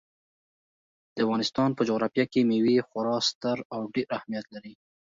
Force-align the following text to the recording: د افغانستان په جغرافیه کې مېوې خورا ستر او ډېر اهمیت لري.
د 1.15 1.17
افغانستان 1.25 1.69
په 1.77 1.81
جغرافیه 1.89 2.25
کې 2.31 2.47
مېوې 2.49 2.77
خورا 2.87 3.17
ستر 3.29 3.57
او 3.73 3.81
ډېر 3.93 4.07
اهمیت 4.17 4.45
لري. 4.55 4.73